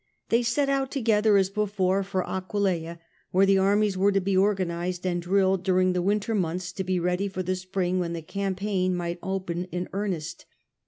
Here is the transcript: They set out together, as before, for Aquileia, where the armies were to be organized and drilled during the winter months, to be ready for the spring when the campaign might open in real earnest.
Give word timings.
They 0.29 0.41
set 0.41 0.67
out 0.67 0.89
together, 0.89 1.37
as 1.37 1.51
before, 1.51 2.01
for 2.01 2.23
Aquileia, 2.27 2.97
where 3.29 3.45
the 3.45 3.59
armies 3.59 3.95
were 3.95 4.11
to 4.11 4.19
be 4.19 4.35
organized 4.35 5.05
and 5.05 5.21
drilled 5.21 5.61
during 5.61 5.93
the 5.93 6.01
winter 6.01 6.33
months, 6.33 6.71
to 6.71 6.83
be 6.83 6.99
ready 6.99 7.27
for 7.27 7.43
the 7.43 7.55
spring 7.55 7.99
when 7.99 8.13
the 8.13 8.23
campaign 8.23 8.95
might 8.95 9.19
open 9.21 9.65
in 9.65 9.83
real 9.83 9.87
earnest. 9.93 10.47